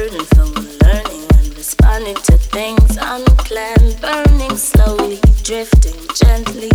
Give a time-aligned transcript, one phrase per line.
[0.00, 1.26] burning, learning.
[1.36, 6.70] and responding to things unplanned, burning slowly, drifting gently,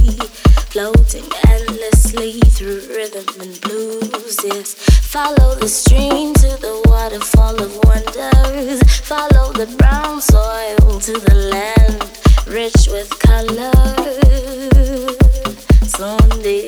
[0.70, 4.38] floating endlessly through rhythm and blues.
[4.44, 4.76] Yes,
[5.10, 8.80] follow the stream to the waterfall of wonders.
[9.02, 12.04] Follow the brown soil to the land
[12.46, 13.72] rich with color.
[15.96, 16.68] Sondela,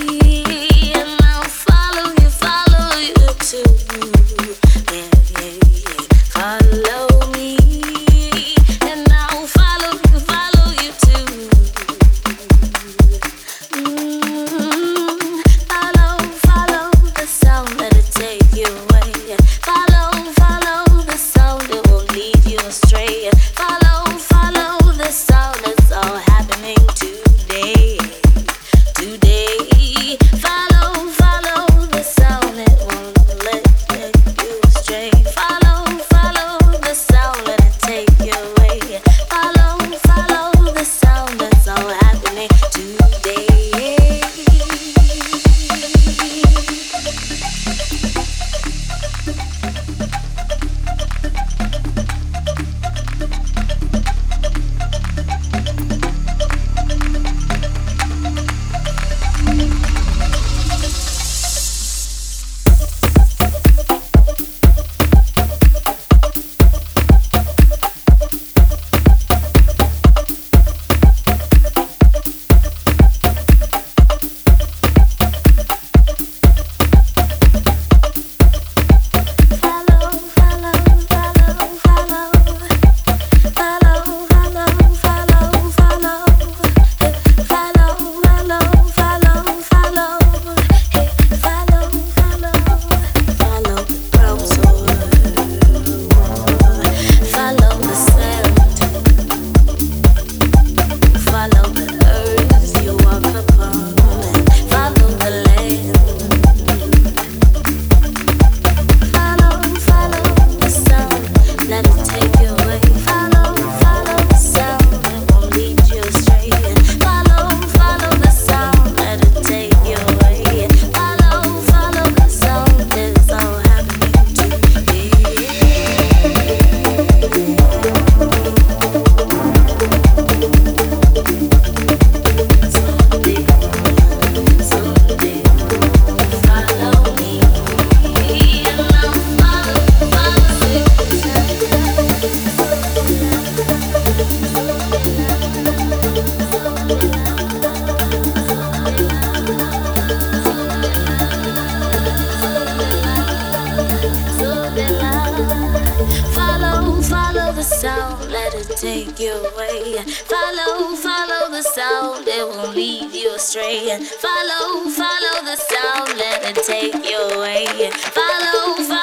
[163.36, 164.00] astray.
[164.00, 167.66] Follow, follow the sound, let it take you away.
[167.92, 168.95] Follow, follow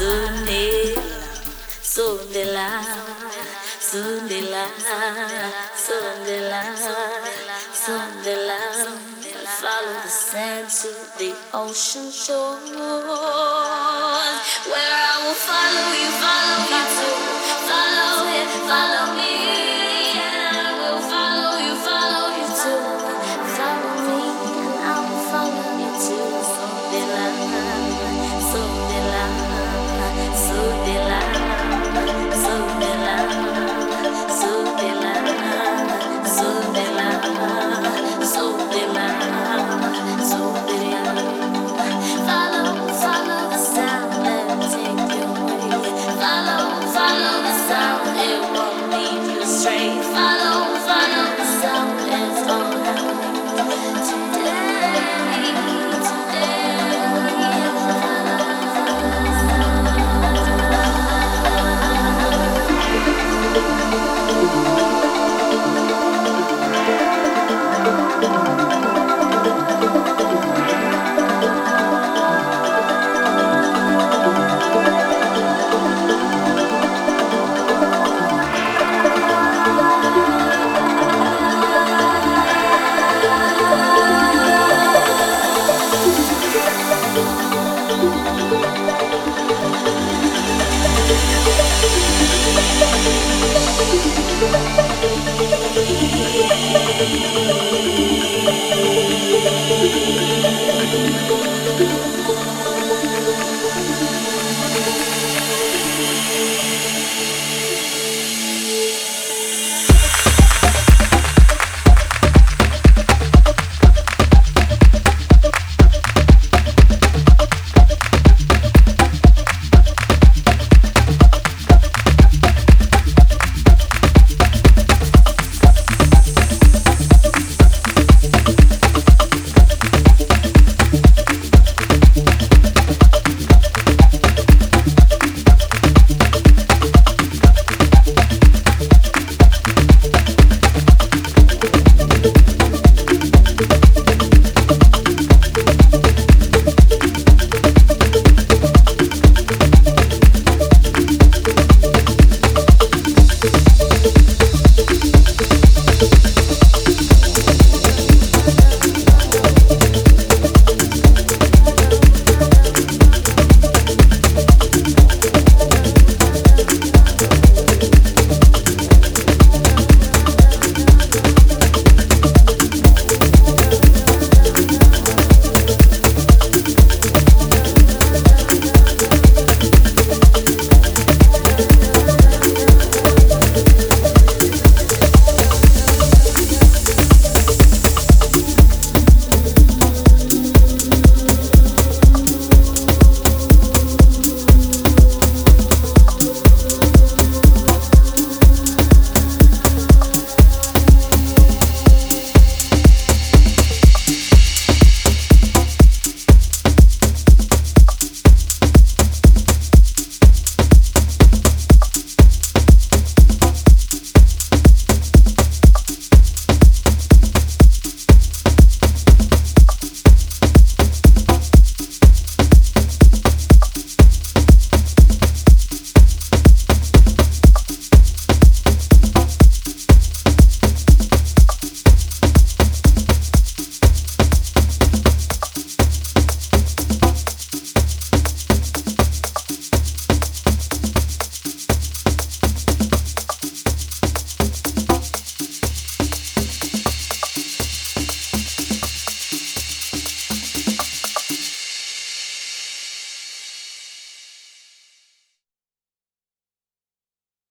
[0.00, 0.96] Sunday,
[1.92, 2.80] Sondela,
[3.78, 4.64] Sunday la,
[5.76, 6.62] Sondela,
[9.60, 10.88] Follow the sand to
[11.18, 12.56] the ocean shore,
[14.70, 16.49] where I will follow you, follow.